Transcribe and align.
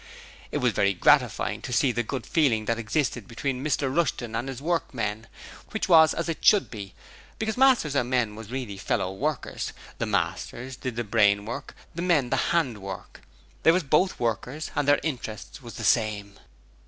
It 0.51 0.57
was 0.57 0.73
very 0.73 0.95
gratifying 0.95 1.61
to 1.61 1.71
see 1.71 1.91
the 1.91 2.01
good 2.01 2.25
feeling 2.25 2.65
that 2.65 2.79
existed 2.79 3.27
between 3.27 3.63
Mr 3.63 3.95
Rushton 3.95 4.35
and 4.35 4.49
his 4.49 4.59
workmen, 4.59 5.27
which 5.69 5.87
was 5.87 6.15
as 6.15 6.27
it 6.27 6.43
should 6.43 6.71
be, 6.71 6.95
because 7.37 7.55
masters 7.55 7.93
and 7.93 8.09
men 8.09 8.33
was 8.35 8.49
really 8.49 8.77
fellow 8.77 9.13
workers 9.13 9.73
the 9.99 10.07
masters 10.07 10.75
did 10.75 10.95
the 10.95 11.03
brain 11.03 11.45
work, 11.45 11.75
the 11.93 12.01
men 12.01 12.31
the 12.31 12.41
'and 12.51 12.79
work. 12.79 13.21
They 13.61 13.71
was 13.71 13.83
both 13.83 14.19
workers, 14.19 14.71
and 14.73 14.87
their 14.87 14.99
interests 15.03 15.61
was 15.61 15.75
the 15.75 15.83
same. 15.83 16.39